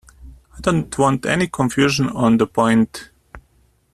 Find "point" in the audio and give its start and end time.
2.47-3.11